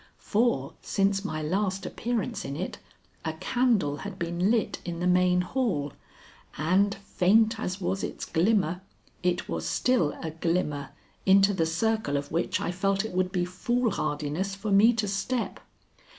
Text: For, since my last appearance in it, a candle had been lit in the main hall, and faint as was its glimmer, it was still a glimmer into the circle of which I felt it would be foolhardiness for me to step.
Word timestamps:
For, 0.17 0.73
since 0.81 1.23
my 1.23 1.43
last 1.43 1.85
appearance 1.85 2.43
in 2.43 2.55
it, 2.55 2.79
a 3.23 3.33
candle 3.33 3.97
had 3.97 4.17
been 4.17 4.49
lit 4.49 4.79
in 4.83 4.99
the 4.99 5.05
main 5.05 5.41
hall, 5.41 5.93
and 6.57 6.95
faint 6.95 7.59
as 7.59 7.79
was 7.79 8.03
its 8.03 8.25
glimmer, 8.25 8.81
it 9.21 9.47
was 9.47 9.63
still 9.69 10.17
a 10.23 10.31
glimmer 10.31 10.89
into 11.27 11.53
the 11.53 11.67
circle 11.67 12.17
of 12.17 12.31
which 12.31 12.59
I 12.59 12.71
felt 12.71 13.05
it 13.05 13.13
would 13.13 13.31
be 13.31 13.45
foolhardiness 13.45 14.55
for 14.55 14.71
me 14.71 14.91
to 14.93 15.07
step. 15.07 15.59